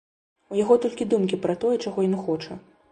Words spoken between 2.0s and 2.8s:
ён хоча.